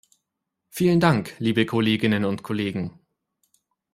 [0.71, 2.99] Vielen Dank, liebe Kolleginnen und Kollegen.